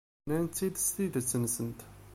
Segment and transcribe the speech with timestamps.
[0.25, 1.79] Nnant-t-id s tidet-nsent.